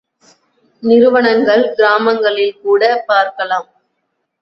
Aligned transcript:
நிறுவனங்கள், 0.83 1.63
கிராமங்களில் 1.75 2.59
கூட 2.63 2.81
பார்க்கலாம்! 3.07 3.69